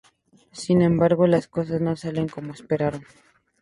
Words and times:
Sin 0.51 0.81
embargo, 0.81 1.27
las 1.27 1.47
cosas 1.47 1.79
no 1.79 1.95
salen 1.95 2.27
como 2.27 2.53
esperaron. 2.53 3.03